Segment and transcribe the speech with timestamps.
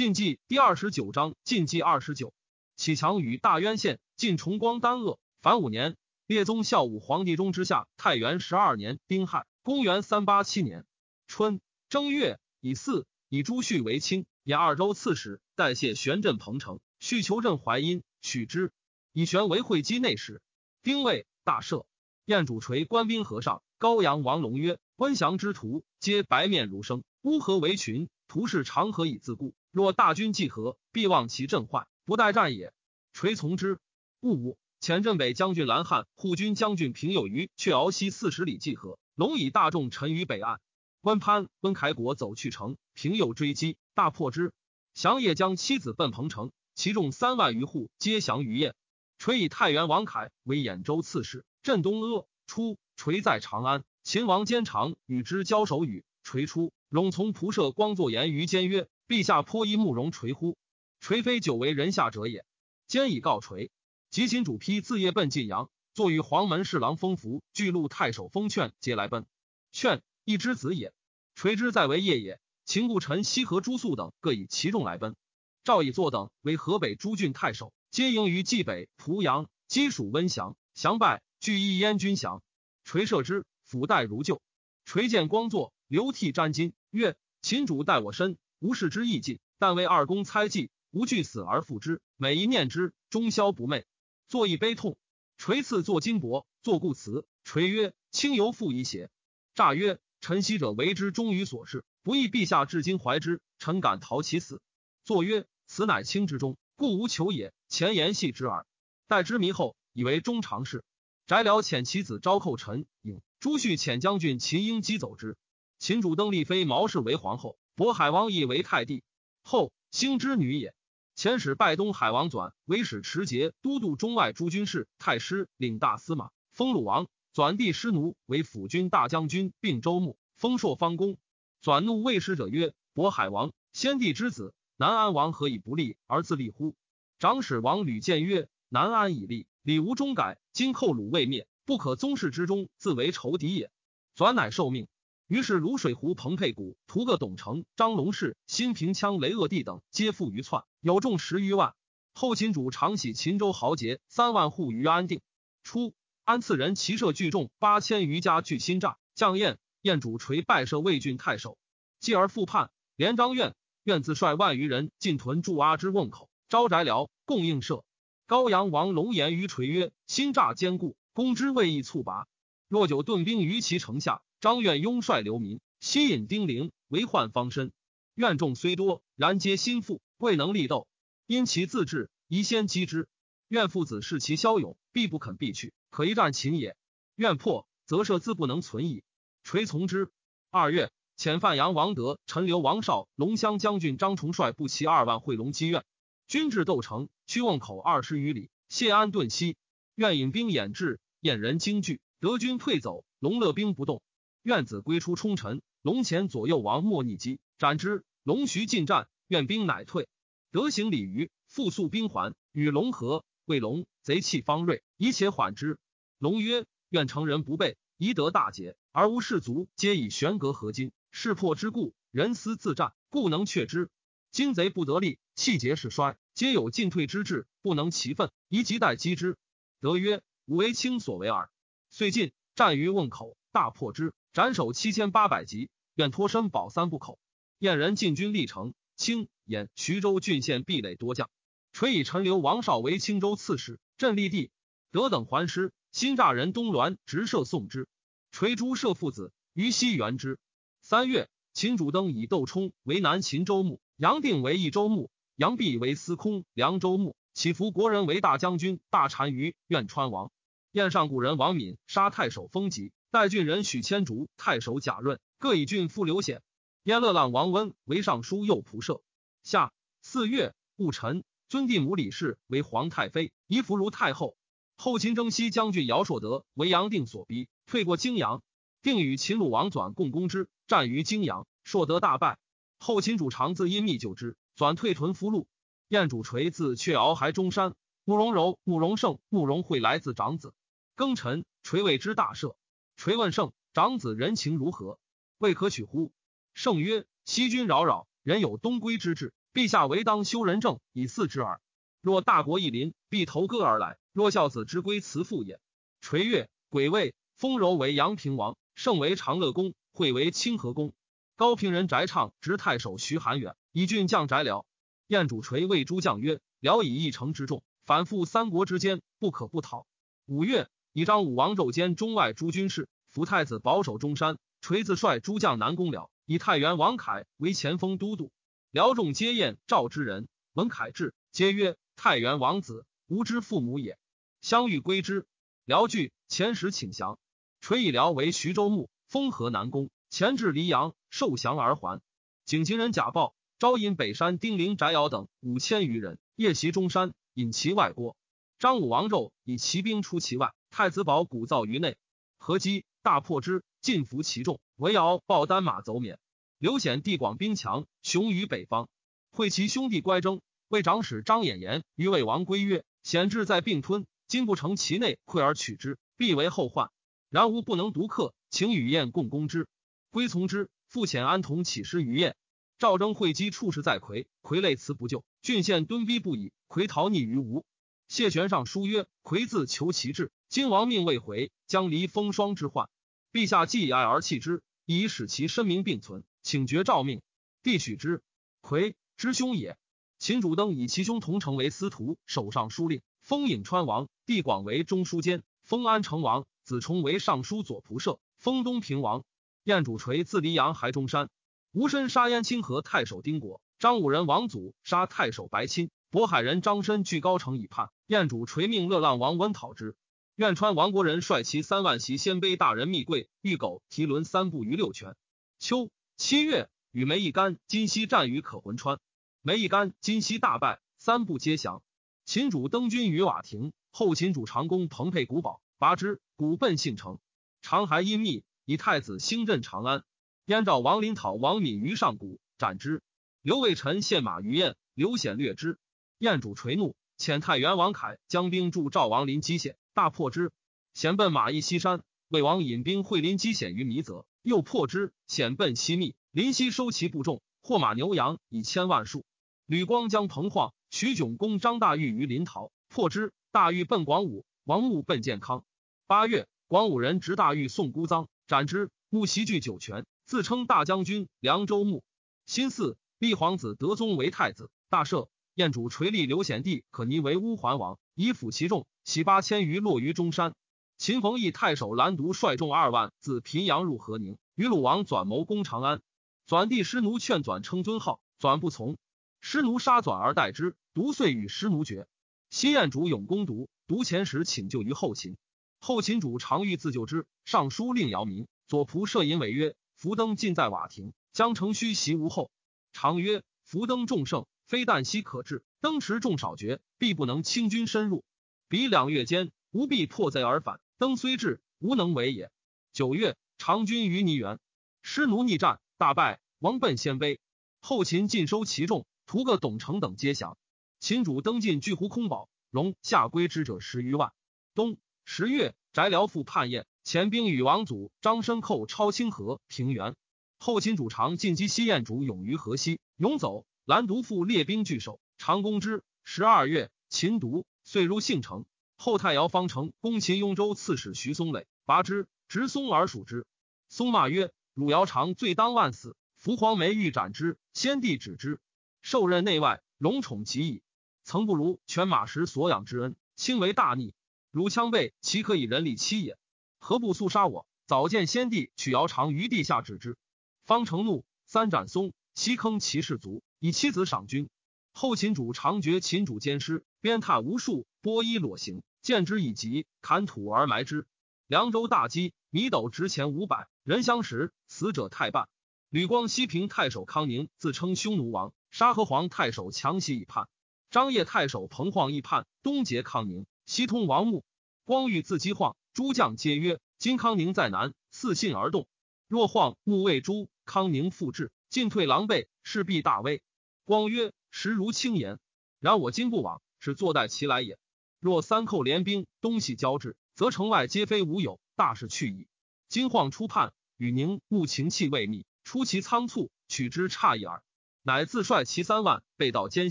[0.00, 2.32] 晋纪第二十九章，晋纪二十九，
[2.74, 5.94] 启强与大渊县晋崇光丹鄂，凡五年，
[6.26, 10.86] 列宗孝武皇帝中之下，太元十二年丁亥，公元三八七年
[11.26, 11.60] 春
[11.90, 18.72] 正月，以巳，以朱旭为卿，以二州刺史，代谢玄镇彭城，续求镇淮阴，许之。
[19.12, 20.40] 以玄为会稽内史。
[20.82, 21.84] 丁未，大赦。
[22.24, 29.52] 燕主垂官兵和尚，高阳王龙曰：“温祥之徒，皆白面如生，乌合为群，徒是长河以自固。
[29.70, 32.72] 若大军既合，必望其阵坏，不待战也。”
[33.12, 33.78] 垂从之。
[34.20, 38.98] 戊午，前镇北将军蓝汉、护军将军平有余，却敖西四十里济河。
[39.14, 40.60] 龙以大众沉于北岸。
[41.02, 44.52] 温潘、温凯国走去城，平有追击，大破之。
[44.92, 48.74] 降也将妻子奔彭城，其众三万余户，皆降于燕。
[49.18, 52.26] 垂以太原王凯为兖州刺史，镇东阿。
[52.46, 60.56] 初，垂在长安，秦王坚长与之交手，语垂出，陇从仆射光作言于坚曰：“陛下颇依慕容垂乎？
[61.00, 62.44] 垂非久为人下者也。”
[62.86, 63.72] 兼以告垂。
[64.08, 69.26] 及秦主丕自夜奔晋阳，坐于黄门侍郎封福，巨鹿太守封劝皆来奔。
[69.72, 70.92] 劝一之子也。
[71.34, 72.40] 垂之在为业也。
[72.64, 75.16] 秦故臣西河朱肃等各以其众来奔。
[75.64, 77.72] 赵以作等为河北诸郡太守。
[77.90, 80.56] 皆营于冀北濮阳，皆属温降。
[80.72, 82.44] 降败，据一燕军降。
[82.84, 84.40] 垂射之，抚带如旧。
[84.84, 89.40] 垂见光作，流涕沾巾，曰：“秦主待我深，无事之意尽。
[89.58, 92.00] 但为二公猜忌，无惧死而复之。
[92.16, 93.84] 每一念之，终宵不寐。
[94.28, 94.96] 作一悲痛。”
[95.36, 97.26] 垂赐作金帛，作故辞。
[97.44, 99.10] 垂曰：“卿犹负以邪？”
[99.54, 104.60] 诈曰：“臣昔者为之忠于所事，不义陛下至今怀之，臣敢逃其死。”
[105.02, 108.66] 作曰：“此乃卿之忠。”故无求也，前言戏之耳。
[109.06, 110.84] 待之迷后，以为终常事。
[111.26, 115.36] 翟辽遣其子招寇陈颖，朱旭遣将军秦英击走之。
[115.78, 119.02] 秦主登立妃毛氏为皇后，渤海王亦为太帝。
[119.42, 120.74] 后兴之女也。
[121.16, 127.08] 遣使拜东海王纂为使持节都督中外诸军事，太师领大司马，封鲁王。
[127.34, 131.16] 纂帝师奴为辅军大将军，并州牧，封朔方公。
[131.62, 136.76] 纂怒魏使者曰：“渤海王，先帝之子。”南安王何以不立而自立乎？
[137.18, 140.38] 长史王吕建曰：“南安已立，礼无中改。
[140.52, 143.70] 今寇鲁未灭，不可宗室之中自为仇敌也。”
[144.14, 144.86] 转乃受命。
[145.30, 151.76] 于是泸水湖彭佩谷、屠个董承、张龙氏、新平羌雷厄地等皆附于窜，有众十余万。
[152.12, 155.20] 后秦主常喜秦州豪杰三万户于安定。
[155.62, 161.56] 初，安次人骑射聚众八千余家聚新栅，将燕燕主垂拜设魏郡太守，
[162.00, 163.54] 继而复叛，连张愿。
[163.84, 167.84] 愿自率万余人进屯驻阿之瓮口，招翟辽共应射。
[168.26, 172.26] 高阳王龙颜于垂曰：“新诈坚固，攻之未易猝拔。
[172.66, 177.72] 若久顿兵于其城下，张愿拥率流民，吸引丁零，为患方身。
[178.14, 180.88] 愿众虽多，然皆心腹，未能力斗。
[181.26, 183.06] 因其自治，宜先击之。
[183.48, 186.74] 愿父子视其骁勇，必不肯避去，可一战秦也。
[187.16, 189.04] 愿破，则社自不能存矣。
[189.42, 190.10] 垂从之。
[190.50, 190.90] 二月。”
[191.20, 195.84] 遣范阳王德、陈留王绍、龙骧将军张崇率步骑二万会龙积苑，
[196.26, 199.58] 军至窦城，屈瓮口二十余里，谢安顿息。
[199.96, 203.04] 愿引兵掩至，燕人惊惧，德军退走。
[203.18, 204.00] 龙乐兵不动。
[204.42, 208.04] 愿子归出冲陈，龙前左右王莫逆击，斩之。
[208.22, 210.08] 龙徐进战，愿兵乃退。
[210.50, 213.24] 德行礼于，复速兵还，与龙合。
[213.44, 215.78] 谓龙贼气方锐，宜且缓之。
[216.18, 220.92] 龙曰：愿成人不备，宜得大捷，而无士卒，皆以悬戈合金。
[221.10, 223.90] 势破之故，人思自战，故能却之。
[224.30, 229.36] 今贼不得利，气节势衰，皆有进退之志，不能其奋，宜急待击之。
[229.80, 231.50] 德曰：“吾为卿所为耳。”
[231.90, 235.70] 遂进，战于瓮口，大破之，斩首七千八百级。
[235.96, 237.18] 愿脱身保三不口。
[237.58, 241.28] 燕人进军历城，清兖徐州郡县壁垒多将。
[241.72, 244.50] 垂以陈留王绍为青州刺史，镇立地。
[244.92, 247.86] 德等还师，新栅人东栾直射送之。
[248.30, 250.38] 垂诛射父子，于西援之。
[250.80, 260.32] 三月，秦主登以窦冲为南秦州牧，杨定为益州牧，杨弼为司空凉州牧，起伏国人为大将军、大单于、苑川王。
[260.72, 266.42] 燕上古人王敏杀太守封吉，代郡人许千竹、太守贾润各以郡副刘显。
[266.84, 269.02] 燕乐浪王温为尚书右仆射。
[269.42, 274.36] 夏四月戊辰，尊帝母李氏为皇太妃，仪服如太后。
[274.76, 278.44] 后秦征西将军姚硕德为杨定所逼，退过泾阳。
[278.80, 282.38] 定与秦鲁王纂共攻之，战于泾阳，硕德大败。
[282.78, 285.46] 后秦主长自因密救之，纂退屯俘虏。
[285.88, 287.74] 燕主垂自却敖还中山。
[288.04, 290.54] 慕容柔、慕容胜、慕容会来自长子。
[290.96, 292.54] 庚辰，垂谓之大赦。
[293.00, 294.98] 垂问圣长子人情如何？
[295.38, 296.12] 未可取乎？
[296.52, 301.62] 圣曰：西君扰扰，人有东归之志，陛下唯当修仁政以嗣之耳。
[302.02, 303.96] 若大国一临，必投戈而来。
[304.12, 305.60] 若孝子之归慈父也。
[306.02, 310.92] 垂曰，癸未，丰柔为阳平王，盛为长乐公，惠为清河公。
[311.36, 314.66] 高平人翟畅执太守徐寒远，以郡将翟辽。
[315.06, 319.86] 燕主垂谓诸将曰：“辽以一城之众，反复三国之间，不可不讨。”
[320.28, 324.38] 五月，以张武王胄兼中外诸军事，辅太子保守中山。
[324.60, 328.30] 垂自率诸将南攻辽，以太原王凯为前锋都督。
[328.70, 333.98] 辽众皆宴赵之人，闻凯至，皆曰：“太原王子，吾之父母也。”
[334.42, 335.26] 相欲归之。
[335.64, 337.18] 辽惧，遣使请降。
[337.62, 342.02] 垂以辽为徐州牧，封河南公，前至黎阳，受降而还。
[342.44, 348.14] 景行人贾豹招引北山丁陵翟瑶等五千余人，夜袭中山，引其外郭。
[348.58, 351.98] 张武王胄以骑兵出其外，太子保鼓噪于内，
[352.38, 354.60] 合击大破之，尽服其众。
[354.76, 356.18] 韦瑶抱单马走免。
[356.58, 358.88] 刘显地广兵强，雄于北方，
[359.30, 360.40] 会其兄弟乖争。
[360.68, 366.90] 魏长史张衍言于魏王归曰：“显志在并吞。”今不成其内，溃而取之，必为后患。
[367.30, 369.66] 然吾不能独克，请与燕共攻之。
[370.10, 370.70] 归从之。
[370.86, 372.36] 复遣安童起师于燕。
[372.78, 376.52] 赵征会稽处事在魁，魁累辞不就，郡县敦逼不已。
[376.68, 377.64] 魁逃匿于吴。
[378.06, 382.90] 谢玄上书曰：“魁自求其志，今王命未回，将离风霜之患。
[383.32, 387.22] 陛下既以爱而弃之，以使其身名并存，请绝诏命。
[387.62, 388.20] 帝许之。
[388.60, 389.78] 魁之兄也。
[390.18, 399.22] 秦主登以其兄同城为司徒，守尚书令。”封颍川王，地广为中书监；封安成王，子重为尚书左仆射；封东平王。
[399.62, 401.30] 燕主垂自黎阳还中山。
[401.70, 407.90] 吴申杀燕青河太守丁果，张武人王祖杀太守白钦，渤海人张申据高城以叛。
[408.08, 409.94] 燕主垂命乐浪王温讨之。
[410.40, 415.14] 苑川王国人率其三万袭鲜卑大人密贵、玉狗、提轮三部于六泉。
[415.58, 419.00] 秋七月，与梅一干、今夕战于可浑川，
[419.42, 421.82] 梅一干、今夕大败，三部皆降。
[422.24, 427.18] 秦主登军于瓦亭，后秦主长公彭佩古堡，拔之，古奔信城。
[427.60, 430.04] 长还阴密，以太子兴镇长安。
[430.46, 433.02] 燕赵王林讨王敏于上谷，斩之。
[433.42, 435.78] 刘卫臣献马于燕，刘显略之。
[436.16, 440.52] 燕主垂怒，遣太原王凯将兵助赵王临基县，大破之。
[440.94, 445.12] 遣奔马邑西山，魏王引兵会临基险于弥泽，又破之。
[445.26, 449.26] 显奔西密，临西收其部众，获马牛羊以千万数。
[449.66, 450.72] 吕光将彭晃。
[450.88, 453.34] 徐炯攻张大玉于临洮，破之。
[453.52, 455.62] 大玉奔广武，王穆奔建康。
[456.06, 458.90] 八月，广武人执大玉送孤臧，斩之。
[459.10, 462.02] 穆袭据酒泉，自称大将军、凉州牧。
[462.46, 464.70] 新巳，立皇子德宗为太子。
[464.88, 465.28] 大赦。
[465.60, 470.54] 燕主垂立刘显帝可尼为乌桓王，以抚其众，喜八千余落于中山。
[470.96, 476.00] 秦冯翊太守蓝独率众二万自平阳入河宁，与鲁王转谋攻长安。
[476.46, 478.96] 转帝师奴劝转称尊号，转不从。
[479.42, 482.08] 师奴杀转而代之，独遂与师奴绝。
[482.48, 485.36] 西燕主永攻独，独前时请救于后秦。
[485.78, 492.50] 后秦主常欲自救之，上书令姚明，左仆射尹伟曰：“福登尽在瓦亭，将城虚袭无后。”
[492.92, 498.22] 常曰：“福登众胜，非旦夕可至；登池众少绝，必不能轻军深入。
[498.68, 500.78] 彼两月间，吾必破贼而返。
[500.96, 502.52] 登虽至，无能为也。”
[502.94, 504.60] 九月，长军于泥原，
[505.02, 507.40] 师奴逆战，大败，王奔鲜卑。
[507.80, 509.06] 后秦尽收其众。
[509.26, 510.56] 屠个董承等皆降。
[511.00, 514.30] 秦主登进巨湖空堡，容下归之者十余万。
[514.76, 520.14] 冬十月，翟辽复叛燕，前兵与王祖、张申寇超清河平原。
[520.58, 523.64] 后秦主常进击西燕主勇于河西，勇走。
[523.90, 526.04] 兰独复列兵拒守，常攻之。
[526.22, 528.64] 十二月，秦独遂入信城。
[528.96, 533.48] 后太姚方城攻秦雍州刺史徐松垒，拔之，执松而属之。
[533.88, 538.60] 松骂曰：“汝姚常罪当万死。”伏黄梅欲斩之，先帝止之。
[539.02, 540.84] 受任内外，荣宠极矣。
[541.24, 544.14] 曾不如犬马时所养之恩，轻为大逆。
[544.52, 546.38] 如羌背，岂可以人力欺也？
[546.78, 547.66] 何不速杀我？
[547.88, 550.16] 早见先帝取姚长于地下止之。
[550.64, 554.48] 方成怒，三斩松，七坑其士卒，以妻子赏君。
[554.92, 561.06] 后秦主常觉秦主奸尸，鞭挞无数，剥衣裸行，见之以疾，砍土而埋之。
[561.46, 565.46] 凉州大饥，米斗值钱五百，人相食，死者太半。
[565.90, 568.54] 吕光西平太守康宁自称匈奴王。
[568.70, 570.48] 沙河皇太守强袭以叛，
[570.90, 574.42] 张掖太守彭晃亦叛，东结康宁，西通王穆。
[574.84, 578.88] 光欲自击晃，诸将皆曰：“今康宁在南，四信而动。
[579.28, 583.42] 若晃穆为诸康宁复至，进退狼狈，势必大危。”
[583.90, 585.40] 光曰：“实如轻言。
[585.80, 587.76] 然我今不往，是坐待其来也。
[588.20, 592.46] 若三寇联兵，东西交至，则城外皆非吾有，大事去矣。
[592.88, 597.64] 今晃初叛，与宁穆情气未密，出其仓促，取之差异耳。”
[598.04, 599.90] 乃自率其三万被盗兼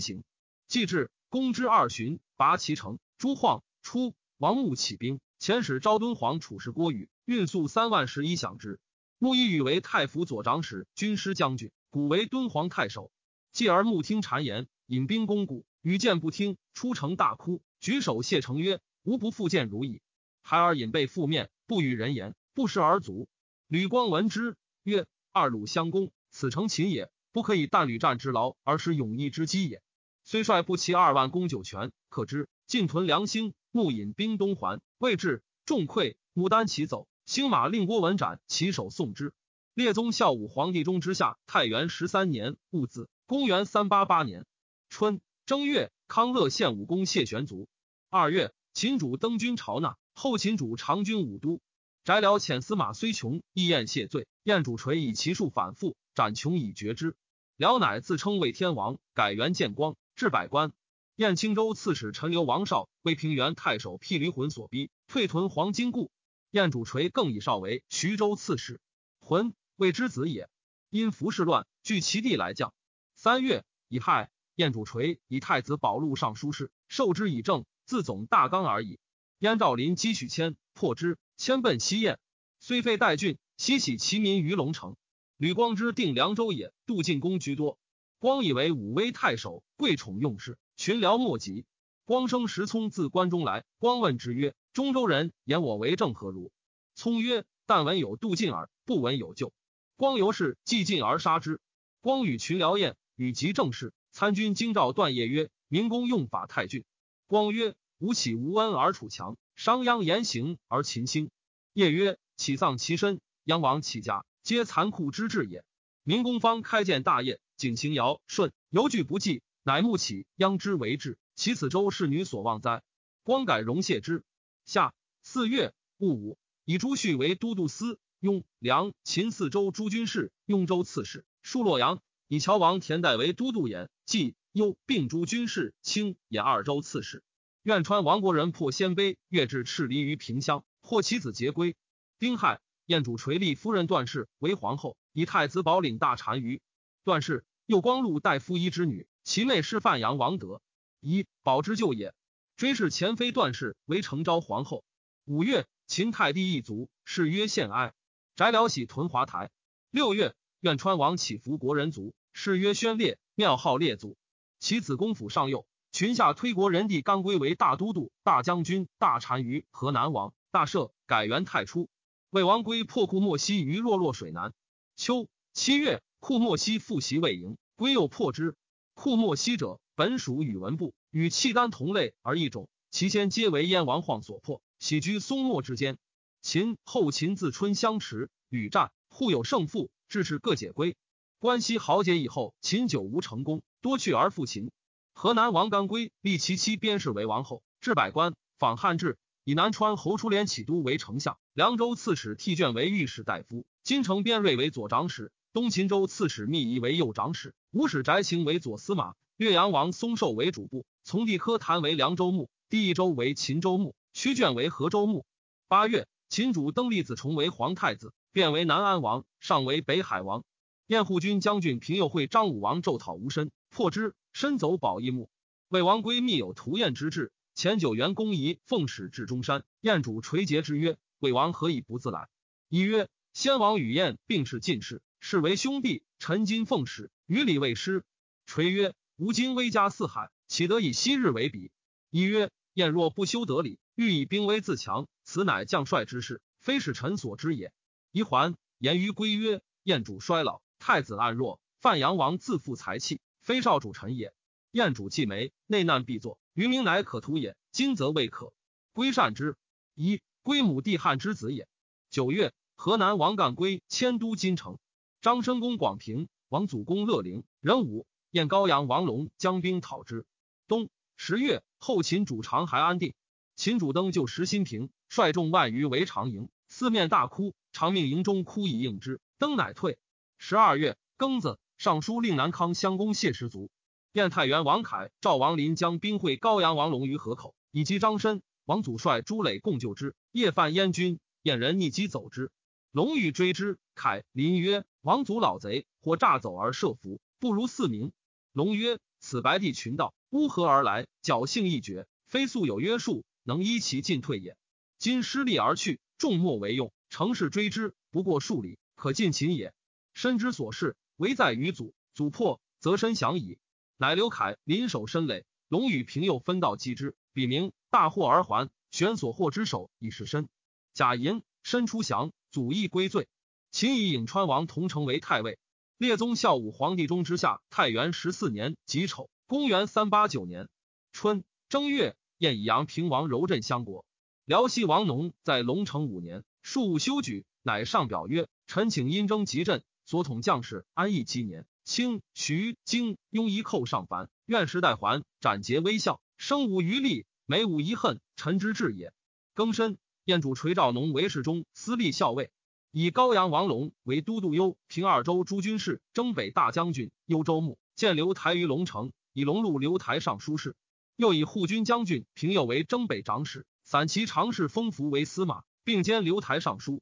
[0.00, 0.24] 行。
[0.66, 2.98] 既至，攻之二旬，拔其城。
[3.18, 8.80] 朱晃出，王穆起兵，遣使昭敦煌处士郭宇运粟三万石以饷之。
[9.18, 13.12] 穆以宇为太府左长史、军师将军，古为敦煌太守。
[13.52, 20.00] 继而穆听谗言，引兵攻古，羽见不听，出城大哭，举手谢城曰：“吾不复见如矣。”
[20.42, 23.28] 孩儿引被覆面，不与人言，不食而卒。
[23.66, 29.82] 吕光闻之曰：“二鲁相攻，此诚秦也，不可以但屡战之劳而失勇毅之机也。”
[30.22, 32.48] 虽率不齐二万攻酒泉，可知。
[32.66, 36.14] 进屯良兴，目引兵东还，未至，众溃。
[36.34, 39.32] 牡丹骑走，兴马令郭文斩，其手送之。
[39.74, 44.44] 列宗孝武皇帝中之下，太元十三年戊子，公元三八八年
[44.88, 47.68] 春正月，康乐县武功谢玄卒。
[48.08, 51.60] 二月，秦主登军朝纳，后秦主长军武都。
[52.02, 54.26] 翟辽遣司马虽穷，亦宴谢罪。
[54.42, 57.14] 燕主垂以其数反复，斩穷以绝之。
[57.56, 60.72] 辽乃自称为天王，改元建光，置百官。
[61.14, 66.10] 燕青州刺史陈留王绍为平原太守辟驴魂所逼，退屯黄金固。
[66.50, 68.80] 燕主垂更以绍为徐州刺史，
[69.20, 70.48] 魂谓之子也。
[70.88, 72.74] 因服侍乱，据其地来降。
[73.22, 78.98] 三月乙亥，燕主垂以太子保禄尚书事，受之以政，自总大纲而已。
[79.40, 82.18] 燕赵林积许谦，破之，迁奔西燕，
[82.60, 84.96] 虽废代郡，西起其民于龙城。
[85.36, 87.78] 吕光之定凉州也，杜进公居多。
[88.18, 90.56] 光以为武威太守，贵宠用事。
[90.78, 91.66] 群僚莫及，
[92.06, 93.66] 光生石聪自关中来。
[93.76, 96.50] 光问之曰：“中州人言我为政何如？”
[96.96, 99.52] 聪曰：“但闻有杜进耳，不闻有救。”
[99.96, 101.60] 光由是既进而杀之。
[102.00, 103.92] 光与群僚宴，与及政事。
[104.12, 106.86] 参军京兆段业曰：“明公用法太峻。”
[107.28, 111.30] 光曰：“吾岂无恩而楚强，商鞅言行而秦兴。”
[111.74, 115.62] 业曰：“岂丧其身，鞅亡其家，皆残酷之至也。
[116.02, 122.82] 明公方开建大业，景行尧舜，犹惧不济。”乃慕起央之为治，其此周侍女所望哉？
[123.22, 124.24] 光改容谢之。
[124.64, 132.00] 下四月戊午，以朱旭为都督司雍梁秦四州诸军事，雍州刺史，戍洛阳。
[132.30, 137.24] 以乔王田代为都督演冀幽并诸军事，清兖二州刺史。
[137.64, 141.74] 愿川王国人破鲜卑，越至赤离于平乡，获其子节归。
[142.20, 146.62] 丁亥，燕主垂立夫人段氏为皇后，以太子保领大单于。
[147.02, 149.08] 段氏又光禄大夫一之女。
[149.24, 150.62] 其妹是范阳王德，
[151.00, 152.14] 以保之舅也。
[152.56, 154.84] 追谥前妃段氏为成昭皇后。
[155.24, 157.92] 五月，秦太帝一族，谥曰献哀。
[158.36, 159.50] 翟辽喜屯华台。
[159.90, 164.16] 六月，愿川王起伏国人族，谥曰宣烈，庙号烈祖。
[164.58, 171.88] 其子公府上幼，群下推国人弟干归为大都督、大将军、大单于、河南王、大赦，改元太初。
[172.30, 174.52] 魏王归破库莫西于洛洛水南。
[174.96, 178.54] 秋七月，库莫西复袭魏营，归又破之。
[178.94, 182.68] 库莫西者，本属宇文部，与契丹同类而异种。
[182.90, 185.98] 其先皆为燕王晃所破，喜居松漠之间。
[186.42, 190.96] 秦后秦自春相持，屡战，互有胜负，致使各解归。
[191.40, 194.70] 关西豪杰以后，秦久无成功，多去而复秦。
[195.14, 205.32] 河南王干归立其妻边氏为王后，置百官，仿汉制，以南川侯出连起都为丞相，凉州刺史替卷为御史大夫，金城边瑞为左长史。
[205.54, 215.24] 东秦州刺史密仪为右长史，五使翟行为左司马，岳阳王松寿为主簿，从弟科谭为凉州牧，第一州为秦州牧，屈卷为河州牧。
[215.68, 220.44] 八月，秦主登立子重为皇太子，变为南安王，上为北海王。
[220.90, 225.30] 燕护军将军平右会张武王骤讨吴申，破之，身走宝义墓。
[225.68, 232.28] 魏王归密有屠燕之志，前九原公仪奉使至中山，燕主垂节之曰：“魏王何以不自来？”
[232.68, 238.02] 仪曰：“先王与燕并是进士。”是为兄弟，臣今奉使，与礼未失。
[238.44, 241.70] 垂曰：“吾今威加四海，岂得以昔日为比？”
[242.10, 247.72] 一曰：“燕若不修德礼，欲以兵威自强，此乃将帅之事，非使臣所知也。”
[248.10, 254.32] 一还言于归曰：“燕主衰老，太子暗弱，范阳王自负才气，非少主臣也。
[254.70, 257.54] 燕主既没，内难必作，于明乃可图也。
[257.70, 258.54] 今则未可。
[258.92, 259.56] 归善之。
[259.94, 261.68] 一归母弟汉之子也。
[262.08, 264.78] 九月，河南王干归迁都金城。
[265.20, 270.24] 张申公广平，王祖公乐陵，壬午，燕高阳王龙将兵讨之。
[270.66, 273.12] 冬十月，后秦主长还安定。
[273.54, 279.20] 秦主登就石新平，率众万余围长营，四面大哭，长命营中哭以应之。
[279.36, 279.98] 登乃退。
[280.42, 283.70] 十二月庚子，尚书令南康襄公谢氏族。
[284.12, 288.40] 燕太原王凯、赵王林将兵会高阳王龙于河口，以及张申。
[288.64, 292.50] 王祖率朱磊共救之，夜犯燕军，燕人逆击走之。
[292.90, 298.10] 龙欲追之，凯林曰：“王祖老贼，或诈走而设伏，不如四名。
[298.54, 304.56] 龙曰：“此白帝群盗乌合而来，侥幸一绝，非素有约束，能依其进退也。
[304.98, 309.74] 今失利而去，众莫为用，乘势追之，不过数里，可尽擒也。
[310.14, 311.94] 身之所事，唯在于祖。
[312.12, 313.58] 祖破，则身降矣。”
[313.96, 320.48] 乃刘凯临守身垒，龙与平又分道击之，笔名大获而还，玄所获之首以示身。
[320.94, 323.28] 贾银身出降，祖义归罪。
[323.70, 325.58] 秦以颍川王同城为太尉。
[325.98, 330.68] 列宗孝武皇帝中之下，太元十四年己丑，公元三八九年
[331.12, 334.06] 春正月，燕以阳平王柔镇相国。
[334.46, 341.68] 辽西王农在龙城五年，庶务修举，乃上表曰：“臣请因征集镇，所统将士安邑七年。
[341.84, 349.12] 清徐京雍一寇上凡，愿时代还，斩截微笑，生无余力，每无遗恨，臣之志也。”
[349.54, 352.50] 庚申，燕主垂赵农为侍中、司隶校尉。
[352.90, 360.74] 以高阳王龙为都督幽平二州诸军事、征北大将军、幽州牧，建刘台于龙城，以龙禄刘台尚书事。
[361.14, 367.00] 又以护军将军平右为征北长史，散骑常侍封福为司马，并兼刘台尚书。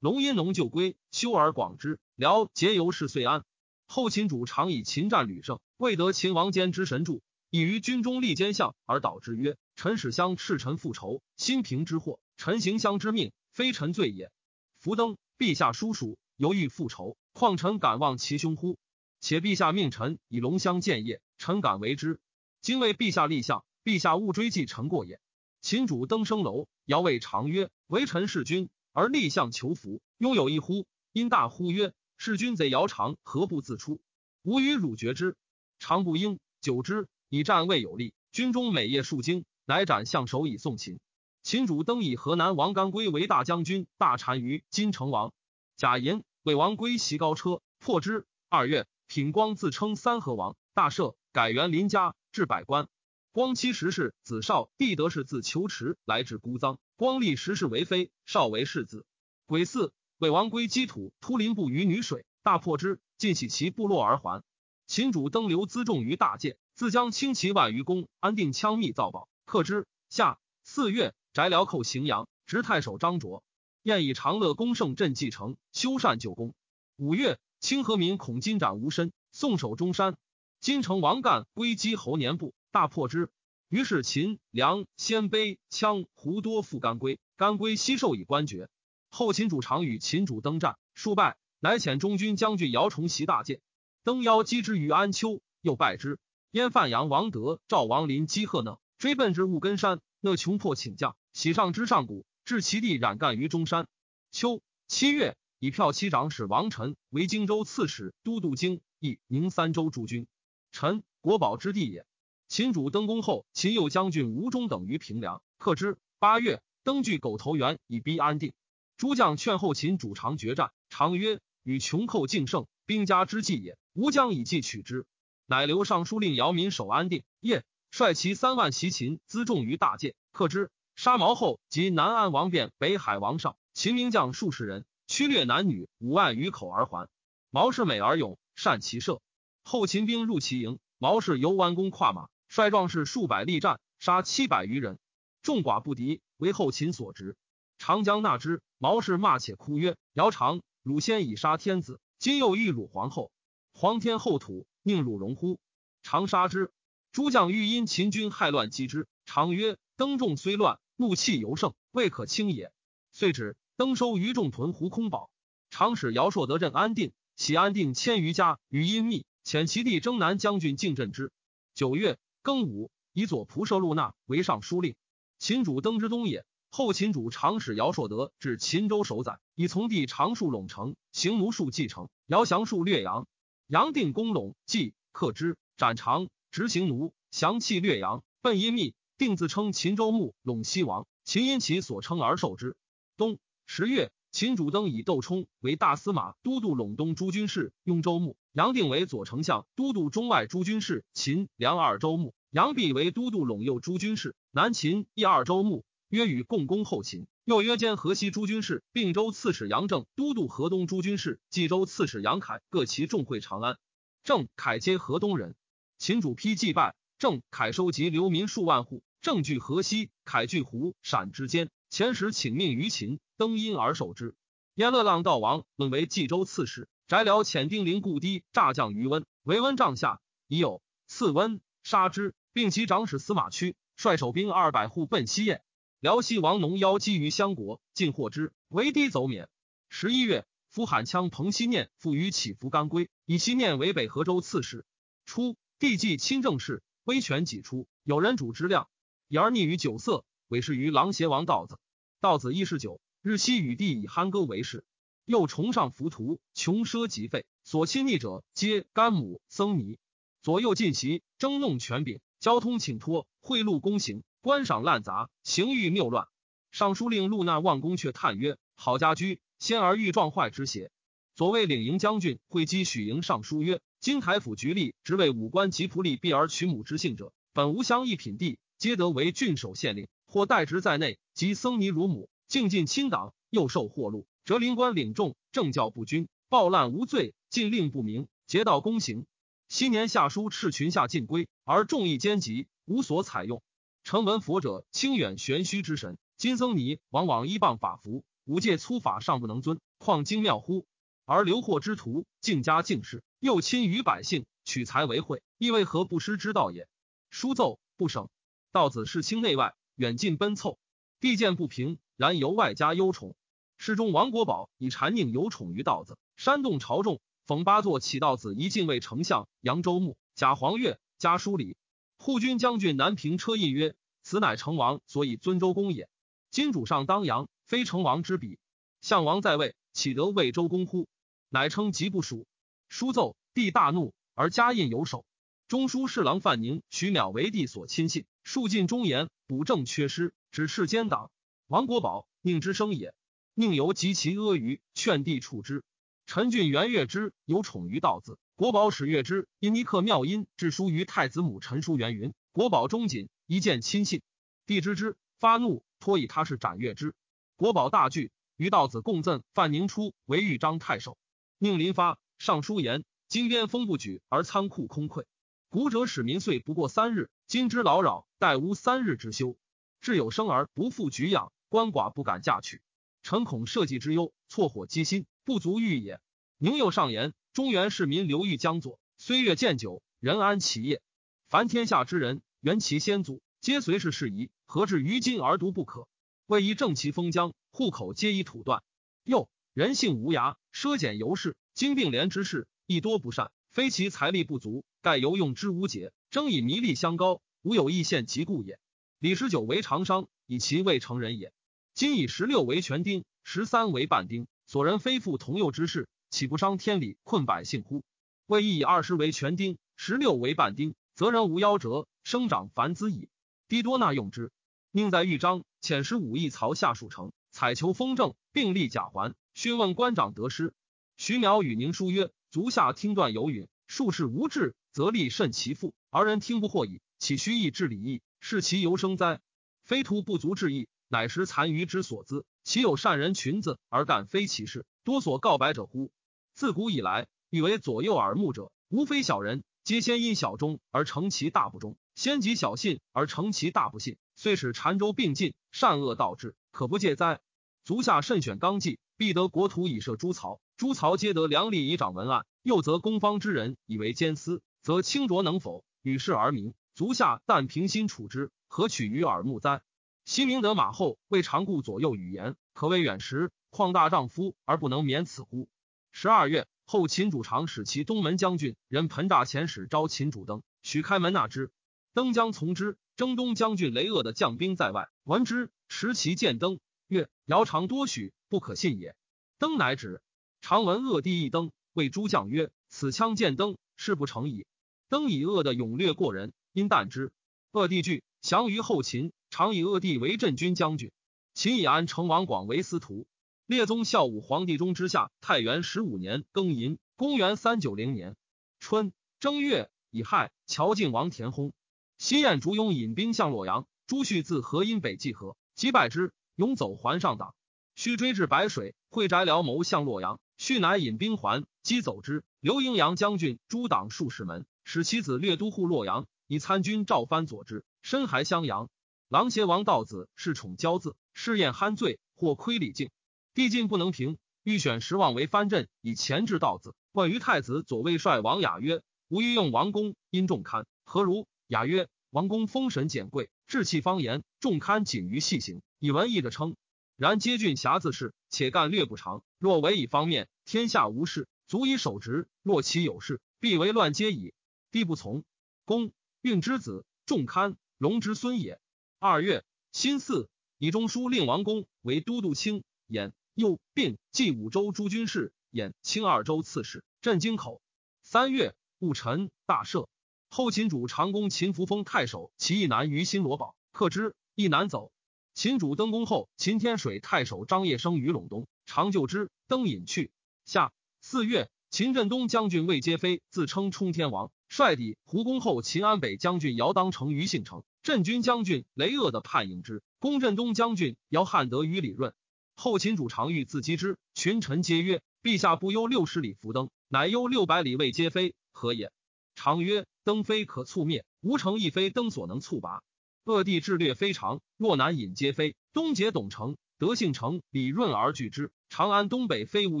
[0.06, 1.98] 龙因农就归，修而广之。
[2.14, 3.44] 辽节游士遂安。
[3.88, 14.30] 后秦主常以秦战屡胜，未得秦王坚之神助，以于军中立奸相，而导之曰：“臣使相斥臣复仇，心平之祸，臣行相之命，非臣罪也。”
[14.78, 15.16] 福登。
[15.38, 18.78] 陛下叔叔，犹豫复仇，况臣敢忘其兄乎？
[19.20, 22.20] 且陛下命臣以龙相建业，臣敢为之。
[22.62, 25.18] 今为陛下立相，陛下勿追记臣过也。
[25.60, 34.00] 秦主登升楼，遥谓常曰：“为臣弑君，而立相求福，拥有一乎？”因大呼曰：“是君贼姚常，何不自出？
[34.42, 35.36] 吾与汝决之。”
[35.78, 36.38] 常不应。
[36.62, 40.98] 久之，以战未有力，军中每夜数惊，乃斩相首以送秦。
[41.42, 45.34] 秦主登以河南王干归为大将军、大单于、金城王。
[45.76, 48.24] 贾银为王归袭高车，破之。
[48.48, 52.88] 二月，品光自称三河王，大赦，改元林家，置百官。
[53.30, 56.78] 光妻十世子少，必得是自求池来至孤臧。
[56.96, 59.04] 光立十世为妃，少为世子。
[59.44, 64.42] 癸巳，为王归积土突林部于女水，大破之，尽洗其部落而还。
[64.86, 69.86] 秦主登流辎重于大界，自将轻骑万余弓，安定羌密造宝，克之。
[70.08, 71.14] 夏四月。
[71.34, 73.44] 翟辽寇荥阳，执太守张卓。
[73.82, 76.54] 燕以长乐攻胜镇继承，修缮旧宫。
[76.96, 80.16] 五月，清河民孔金斩无身，送守中山。
[80.60, 83.28] 金城王干归击侯年部，大破之。
[83.68, 88.70] 于是秦、梁、鲜卑、羌、胡多复干归，干归悉受以官爵。
[89.08, 93.60] 后秦主常与秦主登战，数败，乃遣中军将军姚崇袭大界，
[94.04, 96.20] 登邀击之于安丘，又败之。
[96.52, 101.16] 燕范阳王德、赵王林击贺呢，追奔至雾根山，那穷迫请将。
[101.32, 103.88] 喜上之上谷，至其地染干于中山。
[104.30, 110.28] 秋七月，以骠骑长史王臣为荆州刺史、都督京益宁三州诸军。
[110.70, 112.06] 臣国宝之地也。
[112.48, 115.98] 秦主登宫后，秦右将军吴忠等于平凉，克之。
[116.20, 118.52] 八月，登据狗头原，以逼安定。
[118.96, 123.76] 诸将劝后秦主长决战，长曰：“与穷寇竞胜，兵家之计也。
[123.94, 125.06] 吾将以计取之。”
[125.46, 127.24] 乃留尚书令姚民守安定。
[127.40, 130.70] 夜，率其三万袭秦，辎重于大界，克之。
[130.94, 137.08] 杀毛后，及南安王变、北海王上，秦名将数十人，驱掠男女五万余口而还。
[137.50, 139.20] 毛氏美而勇，善骑射。
[139.62, 144.98] 后秦兵入其营，毛氏由弯弓跨马，率壮士数百力战，杀七百余人，
[145.42, 147.36] 众寡不敌，为后秦所执。
[147.78, 153.30] 长江纳之，毛氏骂且哭曰：“姚长，汝先以杀天子，今又欲辱皇后，
[153.72, 155.60] 皇天厚土，宁汝容乎？”
[156.02, 156.72] 常杀之。
[157.12, 162.72] 诸将欲因秦军害乱击之，常曰：“登众虽乱。”怒气尤盛，未可轻也。
[163.12, 165.30] 遂止登收于众屯胡空堡。
[165.68, 171.32] 长使姚硕得镇安定，喜安定千余家于阴密，遣其弟征南将军进镇之。
[171.74, 174.94] 九月庚午，以左仆射陆纳为尚书令。
[175.40, 176.46] 秦主登之东也。
[176.70, 182.08] 后秦主长史姚硕德至秦州守宰，以从弟长戍陇城，行奴戍继承。
[182.26, 183.26] 姚降戍略阳，
[183.66, 188.94] 阳定攻陇，继克之，斩长，执行奴，降弃略阳，奔阴密。
[189.18, 192.76] 定自称秦州牧、陇西王，秦因其所称而受之。
[193.16, 205.84] 冬十月，秦主登以窦冲为大司马、都督陇东诸军事、雍州牧；杨定为左丞相、都督中外诸军事、秦、梁二州牧；杨弼为都督陇右诸军事、南秦一二州牧。
[206.08, 213.76] 约与共攻后秦，又约兼河西诸军事、并州刺史杨正、都督河东诸军事、冀州刺史杨凯各齐众会长安。
[214.24, 215.54] 郑凯皆河东人。
[215.98, 219.02] 秦主批祭拜，郑凯收集流民数万户。
[219.20, 221.68] 郑据河西，凯据湖陕之间。
[221.90, 224.34] 前时请命于秦，登因而守之。
[224.76, 235.62] 燕乐浪道王论为冀州刺史，翟辽遣丁陵故堤诈降于温，为温帐下，已有赐温，杀之，并其长史司马屈率守兵二百户奔西燕。
[236.00, 239.48] 辽西王农邀击于襄国，尽获之，为堤走免。
[239.88, 244.84] 十一月，夫罕羌彭熙念复于起伏干归，以西念为北河州刺史。
[245.26, 248.88] 初，帝既亲政事，威权己出，有人主之量，
[249.28, 251.78] 以而溺于酒色，委事于狼邪王道子。
[252.20, 254.84] 道子一十九，日夕与帝以酣歌为事，
[255.26, 259.98] 又崇尚浮屠，穷奢极费，所亲昵者皆干母僧尼。
[260.40, 264.22] 左右进袭，争弄权柄，交通请托，贿赂公行。
[264.40, 266.28] 观赏滥杂，行欲谬乱。
[266.70, 270.92] 尚书令陆纳望公却叹曰：“好家居，先而欲撞坏之邪？”
[271.34, 281.18] 左卫领营将军会稽许营尚书曰：“金台府局吏，职为武官及仆吏，避而取母之姓者，本无相一品地，皆得为郡守县令，或代职在内。
[281.34, 289.26] 及僧尼乳母，竟进亲党，又受贿赂，折林官领众，政教不均，暴滥无罪，禁令不明，劫道公行。
[289.68, 293.60] 昔年下书斥群下尽归，而众议奸极，无所采用。”
[294.04, 300.86] 成闻佛者清远玄虚之神，金僧尼往往依谤法服，五戒粗法尚不能遵，况精妙乎？
[301.24, 306.86] 而流祸之徒，敬家敬事，又亲于百姓，取财为惠，亦为何不失之道也？
[307.30, 308.28] 书奏不省，
[308.70, 310.78] 道子事清内外，远近奔凑，
[311.18, 313.34] 地见不平，然由外加忧宠。
[313.78, 321.76] 诗中王国宝以禅佞有宠于道子，煽动朝众，讽八座起道子一进位丞相扬州牧，贾黄钺家书礼。
[322.18, 326.08] 护军将军南平车胤曰：“此乃成王所以尊周公也。
[326.50, 328.58] 今主上当阳，非成王之比。
[329.02, 331.06] 项王在位，岂得为周公乎？
[331.50, 332.46] 乃称疾不属。
[332.88, 335.24] 书奏，帝大怒，而加印有首。
[335.68, 341.30] 中书侍郎范宁、徐邈为帝所亲信，数尽忠言，补正缺失，指斥奸党。
[341.66, 343.14] 王国宝宁之生也，
[343.58, 345.82] 宁由及其阿谀，劝帝处之。
[346.26, 354.20] 陈俊元悦之，有宠于道子。”国宝使悦之，因尼克妙音致书于太子母陈叔元云：“国宝忠谨，一见亲信。”
[354.66, 357.14] 帝知之，发怒，托以他是斩悦之。
[357.56, 361.16] 国宝大惧，与道子共赠范宁初为豫章太守。
[361.56, 365.24] 宁临发上书言：“今边风不举，而仓库空溃。
[365.70, 369.56] 古者使民岁不过三日，今之劳扰，待无三日之休。
[370.02, 372.82] 至有生而不复举养，鳏寡不敢嫁娶。
[373.26, 376.20] 臣恐社稷之忧，错火积心，不足欲也。”
[376.58, 377.34] 宁又上言。
[377.52, 381.02] 中原市民流寓江左，虽月见久，人安其业。
[381.48, 386.06] 凡天下之人，原其先祖，皆随是事宜，何至于今而独不可？
[386.46, 388.84] 为一正其封疆，户口皆以土断。
[389.24, 398.78] 又人性无涯，奢俭由是，经并廉之事亦多不善，非其财力不足，盖由用之无节，争以弥利相高，无有义献其故也。
[399.18, 401.52] 李十九为长商，以其未成人也。
[401.96, 406.10] 今以十六为全丁，十三为半丁，所人非父同幼之事。
[406.28, 408.02] 岂不伤天理，困百姓乎？
[408.44, 413.30] 未亦以二十为全丁，十六为半丁，则人无夭折，生长繁滋矣。
[413.66, 414.52] 低多纳用之，
[414.90, 420.74] 宁在豫章遣使武艺曹下属城，采求风正，并立贾环，询问官长得失。
[421.16, 427.00] 徐苗与宁书曰：“足下听断有允，术士无志，则力甚其父，而人听不惑矣。
[427.18, 429.40] 岂须意治礼义，是其由生哉？
[429.82, 432.44] 非徒不足治义，乃食残余之所资。
[432.64, 436.10] 岂有善人群子而干非其事，多所告白者乎？”
[436.54, 447.40] 自古以来，欲为左右耳目者，无非小人，皆先因小忠而成其大不忠，先及小信而成其大不信，遂使禅州并进，善恶倒置，可不戒哉？
[447.84, 452.44] 足下慎选纲纪，必得国土以设诸曹，诸曹皆得良吏以掌文案。
[452.62, 456.74] 又则公方之人以为奸私，则清浊能否与世而明？
[456.96, 459.82] 足下但平心处之，何取于耳目哉？
[460.26, 465.68] 西明德马后未尝顾左右语言，可谓远识，况大丈夫而不能免此乎？
[466.10, 471.70] 十二月，后秦主常使其东门将军人盆诈遣使招秦主登，许开门纳之。
[472.12, 472.98] 登将从之。
[473.14, 479.14] 征东将军雷恶的将兵在外，闻之，持其剑登，曰：“尧常多许，不可信也。”
[479.58, 480.20] 登乃止。
[480.60, 484.66] 常闻恶帝一登，谓诸将曰：“此枪见登，事不成矣。”
[485.08, 487.32] 登以恶的勇略过人，因惮之。
[487.70, 489.32] 恶帝惧，降于后秦。
[489.56, 491.12] 常以恶地为镇军将军。
[491.54, 493.26] 秦以安成王广为司徒。
[493.64, 498.36] 列宗孝武皇帝中之下，太元十五年庚寅，公元三九零年
[498.80, 501.72] 春正月乙亥，乔靖王田薨。
[502.18, 507.54] 西燕烛庸引兵向洛阳，朱旭自河阴北济河，击败之，勇走还上党。
[507.94, 512.44] 须追至白水，会翟辽谋向洛阳，续乃引兵还，击走之。
[512.60, 518.90] 刘英阳将军诸党数十门，使其子略都护洛阳，以参军赵藩佐之，深还襄阳。
[519.28, 523.10] 琅邪王道子恃宠骄恣，试宴酣醉，或窥礼敬。
[523.54, 526.94] 帝进不能平，欲选十望为藩镇，以钳制道子。
[527.10, 531.48] 问于太子左卫帅王雅曰：“吾欲用王公，因众堪何如？
[531.66, 536.76] 雅曰：王公封神简贵，志气方言，众堪仅于细行，以文义者称。
[537.16, 539.42] 然皆郡辖自是，且干略不长。
[539.58, 544.54] 若为以方面，天下无事，足以守职；若其有事，必为乱皆矣。
[544.92, 545.42] 帝不从。
[545.84, 546.12] 公
[546.42, 548.78] 运之子，仲堪龙之孙也。
[549.18, 557.80] 二月，辛巳，以中书令王公为都督卿，演右并济五州诸军事，演清二州刺史，镇京口。
[558.22, 560.06] 三月，戊辰，大赦。
[560.50, 565.10] 后秦主长公秦福封太守，其一男于新罗堡，克之，一男走。
[565.54, 570.30] 秦主登宫后，秦天水太守张掖生于陇东，常就之，登隐去。
[570.66, 574.52] 下四月，秦镇东将军魏皆飞自称冲天王。
[574.68, 580.00] 率抵胡公后，秦安北将军姚当成于信城，镇军将军雷鄂的叛应之。
[580.20, 582.34] 攻镇东将军姚汉德于李润。
[582.76, 589.10] 后秦主常欲自击之，群臣皆曰：“陛下不忧六十里伏登，乃忧六百里未皆飞，何也？”
[589.56, 593.02] 常曰：“登飞可促灭，无城亦非登所能促拔。
[593.42, 595.74] 恶地智略非常，若难引皆飞。
[595.92, 598.70] 东结董城，德信城，李润而拒之。
[598.88, 600.00] 长安东北非无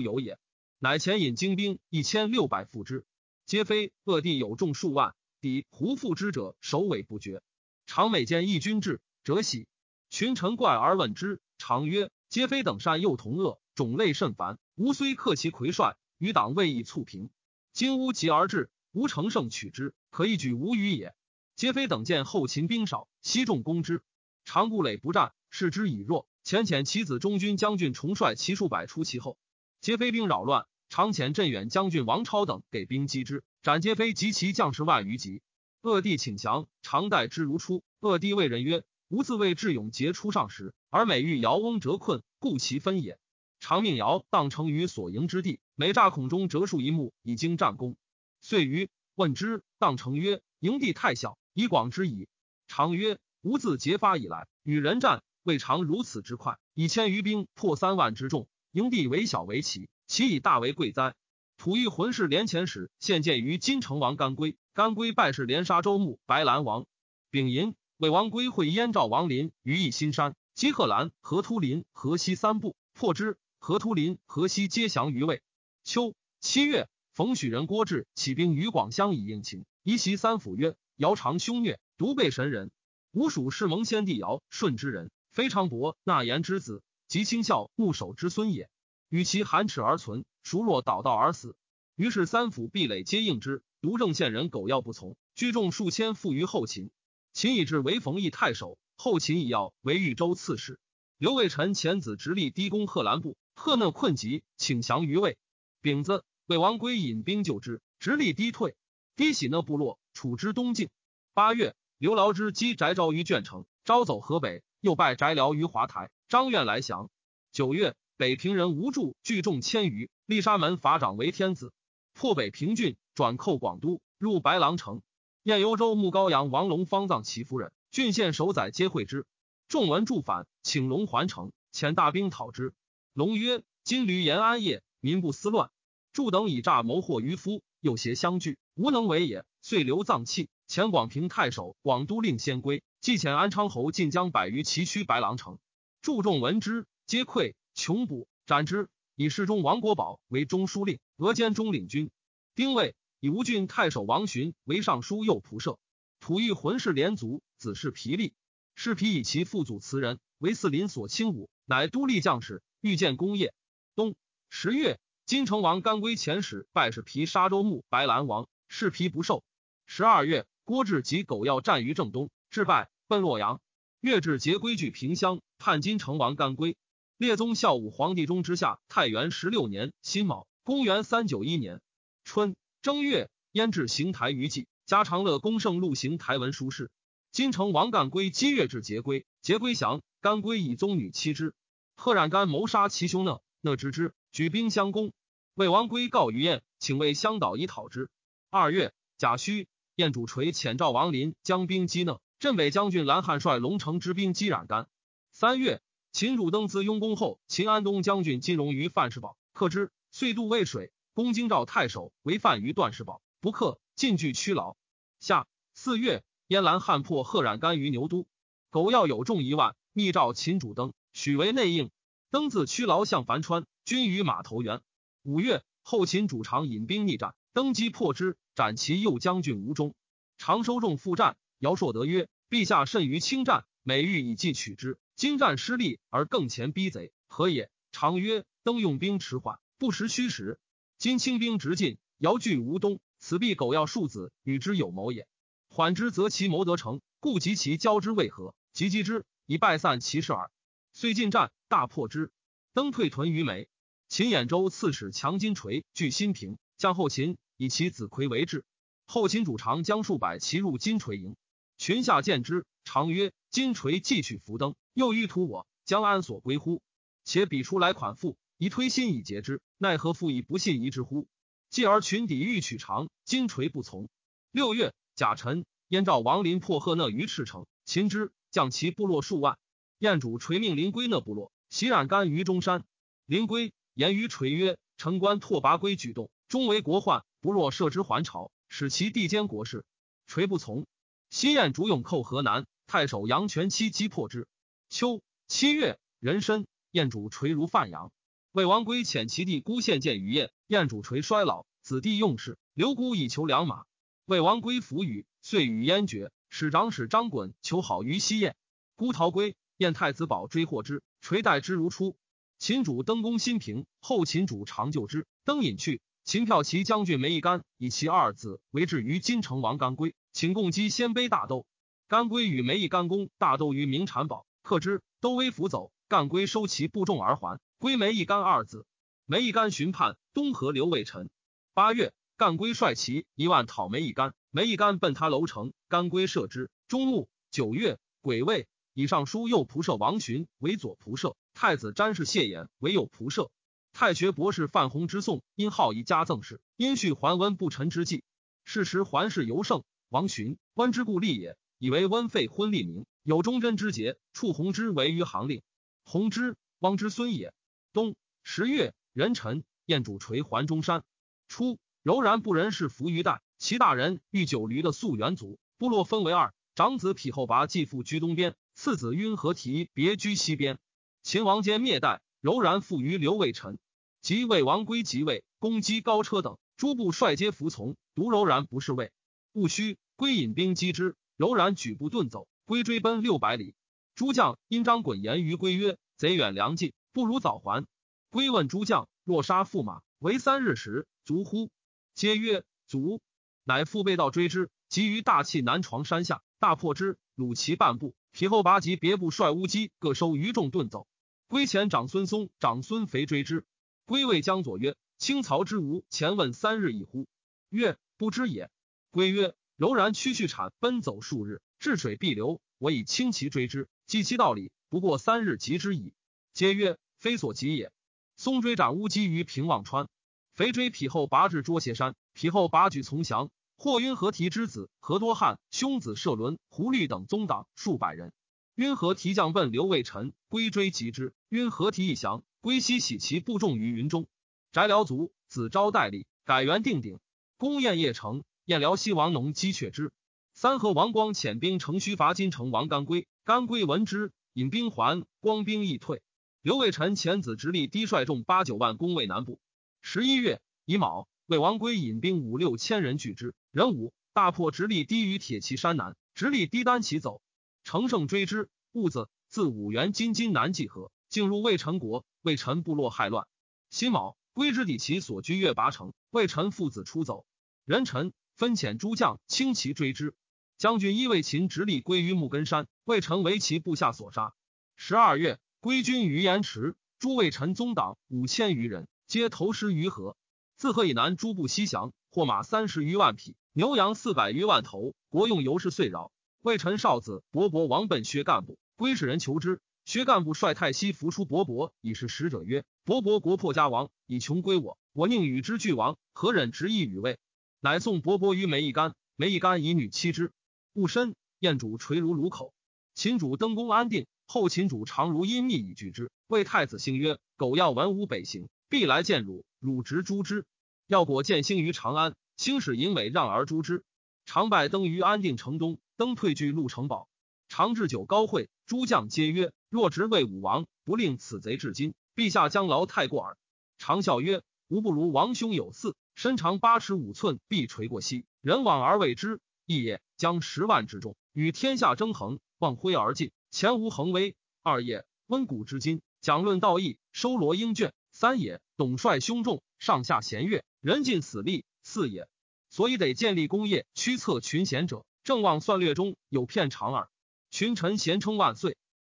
[0.00, 0.38] 有也，
[0.78, 3.04] 乃前引精兵一千六百赴之。”
[3.46, 7.42] 皆非恶地有众数万，抵胡复之者首尾不绝。
[7.86, 9.68] 常每见义军至，辄喜。
[10.10, 14.58] 群臣怪而问之，常曰：皆非等善又同恶，种类甚繁。
[14.74, 17.30] 吾虽克其魁帅，余党未易促平。
[17.72, 21.14] 今乌集而至，吾乘胜取之，可一举无余也。
[21.54, 24.02] 皆非等见后秦兵少，悉众攻之。
[24.44, 26.28] 常故垒不战，视之以弱。
[26.44, 29.38] 遣遣其子中军将军重率其数百出其后。
[29.80, 30.66] 皆非兵扰乱。
[30.88, 35.42] 常遣镇远将军王超等给兵击之，斩皆非及其将士万余级。
[35.86, 37.84] 恶帝请降，常待之如初。
[38.00, 43.20] 恶帝谓人曰：“吾自谓智勇杰出上时，而每遇姚翁折困，故其分也。”
[43.60, 47.94] 常命姚当成于所营之地，每诈孔中折树一木，以经战功。
[48.40, 52.26] 遂于问之，当成曰：“营地太小，以广之矣。”
[52.66, 56.58] 常曰：“吾自结发以来，与人战未尝如此之快。
[56.74, 61.14] 以千余兵破三万之众，营地为小为奇。”其以大为贵哉！
[61.56, 66.84] 吐欲浑氏连前使现见于金城王甘归，甘归拜是连杀周穆、白兰王。
[67.30, 73.38] 丙寅，魏王归会燕赵王林于义新山，击贺兰、河突林、河西三部，破之。
[73.58, 75.42] 河突林、河西皆降于魏。
[75.82, 82.70] 秋七月，冯许人郭志起兵于广乡以应秦，移袭三府曰：“尧常凶虐，独备神人。
[83.12, 88.68] 吴蜀是蒙先帝尧舜之人，非常伯纳言之子，及清孝牧守之孙也。”
[89.08, 91.56] 与其含齿而存，孰若倒道而死？
[91.94, 93.62] 于是三府壁垒皆应之。
[93.80, 96.90] 独正县人苟要不从，聚众数千附于后秦。
[97.32, 100.78] 秦以至为冯异太守，后秦以要为豫州刺史。
[101.18, 105.36] 刘卫臣遣子直隶低公贺兰部，贺讷困急，请降于魏。
[105.80, 108.76] 丙子，魏王归引兵救之，直隶低退。
[109.14, 110.88] 低喜讷部落，处之东境。
[111.34, 116.10] 八月，刘劳之击翟昭于卷城，招走河北，又拜翟辽于华台。
[116.28, 117.10] 张愿来降。
[117.52, 117.94] 九月。
[118.18, 121.74] 北平人吴助聚众千余，立沙门法长为天子，
[122.14, 125.00] 破北平郡，转寇广都，入白狼城。
[125.42, 129.24] 燕幽州牧高阳王龙方葬其夫人，郡县守宰皆会之。
[129.68, 132.74] 众闻助反，请龙还城，遣大兵讨之。
[133.14, 135.70] 龙曰：“今驴延安业，民不思乱。
[136.12, 139.46] 助等以诈谋获渔夫，又携相聚，无能为也。
[139.62, 145.58] 遂留葬器，遣广平太守、广都令先归，既遣安昌侯晋江百余骑驱白狼城。
[146.02, 152.10] 助众闻之，皆溃。”穷捕斩之，以侍中王国宝为中书令，俄兼中领军。
[152.54, 155.78] 丁未，以吴郡太守王寻为尚书右仆射。
[156.20, 158.34] 吐欲浑氏连族，子是皮利。
[158.74, 163.54] 是皮以其父祖辞人，为四邻所亲武，乃都立将士，欲建功业。
[163.94, 164.14] 冬
[164.50, 169.44] 十月，金城王甘归遣使拜是皮沙州牧白兰王，是皮不受。
[169.86, 173.60] 十二月，郭志及狗要战于正东，致败，奔洛阳。
[174.00, 176.76] 月至，节归据平乡，叛金城王甘归。
[177.16, 181.80] 列宗孝武皇帝中之下，太元十六年辛卯，公元三九一年
[182.24, 182.54] 春
[182.86, 186.92] 正月，焉置行台于祭，加长乐公圣录行台文书事。
[187.32, 191.52] 金城王干归积月至节归，节归降，干归以宗女妻之。
[191.96, 195.12] 贺冉干谋杀其兄讷，讷知之，举兵相攻。
[195.54, 198.08] 魏王归告于燕，请为相导以讨之。
[198.50, 204.86] 二月，甲戌，燕主垂遣赵王林将兵击讷，镇北将军蓝汉率龙城之兵击冉干。
[205.32, 205.82] 三月。
[206.12, 209.90] 秦汝登自雍宫后，秦安东将军金荣于范氏堡，克之。
[210.12, 214.76] 遂渡渭水，攻京兆太守为犯于段氏堡，不克，进据屈劳。
[215.18, 218.26] 下四月，燕兰汉破贺冉干于牛都，
[218.68, 221.90] 苟要有众一万，密召秦主登，许为内应。
[222.30, 224.82] 登自屈劳向樊川，军于马头原。
[225.22, 229.94] 五月，后秦主常引兵逆战，登击破之，斩其右将军吴忠。
[230.36, 231.38] 常收众赴战。
[231.60, 234.98] 姚硕德曰：“陛下甚于轻战，每欲以计取之。
[235.14, 240.60] 今战失利而更前逼贼，何也？”常曰：“登用兵迟缓，不识虚实。
[240.98, 245.28] 今清兵直进，遥拒吴东，此必苟要庶子与之有谋也。
[245.68, 248.54] 缓之，则其谋得成，故及其交之为何？
[248.72, 250.50] 及击之，以败散其势耳。
[250.94, 252.30] 遂进战，大破之。
[252.72, 253.68] 登退屯于眉。
[254.08, 258.64] 秦兖州刺史强金锤据新平，将后秦以其子魁为质。
[259.04, 261.36] 后秦主长将数百骑入金锤营，
[261.76, 266.80] 群下见之，常曰：‘金锤继续扶登，又欲图我，将安所归乎？’”
[267.24, 271.28] 且彼出来款赋，宜推心以节之，奈何复以不信疑之乎？
[271.68, 274.08] 继而群抵欲取长，金锤不从。
[274.50, 279.58] 六月，甲辰，燕赵王林破贺讷于赤城，秦之，将其部落数万。
[279.98, 282.84] 燕主垂命临归讷部落，袭冉干于中山。
[283.26, 289.84] 临归言于垂曰：“城关拓跋圭举动，终为国患，不若设之还朝，使其地兼国事。”
[290.26, 290.86] 垂不从。
[291.28, 294.48] 西燕主勇寇河南，太守杨全期击破之。
[294.88, 296.66] 秋七月，壬申。
[296.92, 298.10] 燕主垂如范阳，
[298.56, 300.50] 魏王归遣其弟孤献见于燕。
[300.66, 303.84] 燕主垂衰老，子弟用事，留孤以求良马。
[304.24, 306.32] 魏王归服与，遂与燕绝。
[306.48, 308.56] 使长史张衮求好于西燕。
[308.94, 312.16] 孤逃归，燕太子宝追获之，垂待之如初。
[312.58, 316.00] 秦主登宫新平，后秦主长救之，登隐去。
[316.24, 321.66] 秦票骑将军梅义干以其二子为质于金城王干归，请共击鲜卑大斗。
[322.08, 325.92] 干归与梅义干公大斗于明产堡，克之，都威服走。
[326.08, 328.86] 干归收其部众而还，归梅一干二子。
[329.26, 331.28] 梅一干巡判，东河刘卫臣。
[331.74, 336.70] 八月，干归率骑一万讨梅一干，梅一干奔他楼城，干归射之。
[336.88, 343.50] 中路九月，癸未，以上书右仆射王寻为左仆射，太子詹事谢衍为右仆射。
[343.92, 348.24] 太学博士范弘之宋，因好一家赠事，因续桓温不臣之计。
[348.64, 355.62] 是时桓氏尤盛，王寻温之故立也，以为温废昏立名，有忠贞之节，处弘之为于行令。
[356.04, 357.52] 弘之，汪之孙也。
[357.96, 361.02] 冬十月，壬辰，燕主垂还中山。
[361.48, 370.78] 初，柔然不仁是伏于代，其大人欲九驴的素元族，部落分为二，长子匹后拔继父居东边，次子晕和提别居西边。
[371.22, 373.78] 秦王坚灭代，柔然附于刘卫臣，
[374.20, 379.10] 及魏王归即位，攻击高车等，诸部帅皆服从，独柔然不是魏。
[379.52, 383.74] 戊戌，归引兵击之，柔然举步遁走，归追奔六百里。
[384.14, 387.86] 诸将因张衮言于归曰：“贼远粮尽，不如早还。”
[388.28, 391.70] 归问诸将：“若杀驸马，为三日时，足乎？”
[392.14, 393.22] 皆曰：“足。”
[393.64, 398.14] 乃父被道追之，急于大气南床山下，大破之，虏其半部。
[398.32, 401.08] 皮后拔及别部帅乌鸡各收余众遁走。
[401.48, 403.64] 归前长孙松、长孙肥追之。
[404.04, 407.26] 归谓江左曰：“清曹之吴前问三日已乎？”
[407.70, 408.70] 曰：“不知也。”
[409.10, 412.60] 归曰：“柔然屈续产，奔走数日，治水必流。
[412.76, 416.12] 我以轻骑追之。”计其道理，不过三日及之矣。
[416.52, 417.92] 皆曰：非所及也。
[418.36, 420.08] 松追斩乌鸡于平望川，
[420.54, 423.50] 肥追匹后拔至捉斜山，匹后拔举从降。
[423.78, 428.32] 或晕和提之子何多汉兄子射伦、胡律等宗党数百人。
[428.76, 431.34] 晕和提将奔刘卫臣，归追及之。
[431.50, 434.26] 晕和提一降，归西徙其部众于云中。
[434.72, 437.18] 翟辽卒，子昭代立，改元定鼎。
[437.58, 440.10] 攻燕邺城，燕辽西王农击却之。
[440.54, 443.28] 三河王光遣兵乘虚伐金城王干归。
[443.44, 446.22] 干归闻之，引兵还，光兵亦退。
[446.66, 449.60] 刘卫臣遣子直隶低率众八九万攻魏南部。
[450.02, 453.54] 十一月乙卯，魏王归引兵五六千人拒之。
[453.70, 457.40] 壬午，大破直隶低于铁骑山南，直隶低单骑走。
[457.84, 462.24] 乘胜追之，兀子自五原金津南济河，进入魏陈国。
[462.42, 463.46] 魏陈部落害乱。
[463.88, 467.46] 辛卯，归之抵其所居月拔城，魏陈父子出走。
[467.84, 470.34] 壬辰，分遣诸将轻骑追之。
[470.78, 474.52] 将军伊卫秦直隶归于木根山，魏成为其部下所杀。
[474.96, 480.36] 十二月，归军于延池，诸魏臣宗党五千余人，皆投师于河。
[480.74, 486.32] 自河以南，诸部西降，获马三十余万匹，牛羊四百余万头，国用由是遂饶。
[486.60, 489.80] 魏臣少子伯伯王奔薛干部，归使人求之。
[490.04, 496.18] 薛干部率太息扶出伯伯，以是使者曰：“伯伯国破家亡，以穷归我，我宁与之俱亡？
[496.32, 497.38] 何忍执意与魏？”
[497.78, 500.50] 乃送伯伯于梅一干，梅一干以女妻之。
[500.94, 502.74] 戊申，燕主垂如卢口。
[503.14, 506.30] 秦主登公安定，后秦主常如阴密以拒之。
[506.46, 510.64] 谓太子兴曰：“苟要文武北行，必来见汝，汝直诛之。”
[511.06, 514.04] 要果见兴于长安，兴使尹伟让而诛之。
[514.44, 517.28] 常拜登于安定城东，登退居陆城堡。
[517.68, 523.56] 常置酒高会，诸将皆曰：“若执魏武王，不令此贼至今，陛下将劳太过耳。”
[523.98, 530.20] 常笑曰：“吾不如王兄有嗣，身长八尺五寸，必垂过膝，人往而为之，义也。
[530.36, 534.56] 将十万之众与天下争衡，望挥而进，前无恒威。
[534.82, 538.14] 二也，温古之今，讲论道义，收罗英卷。
[538.30, 541.84] 三也，董率凶众，上下贤悦，人尽死力。
[542.02, 542.48] 四也，
[542.88, 547.28] 所以得建立功业，驱策群贤者，正望算略中有片长耳。
[547.70, 548.96] 群臣贤称万岁。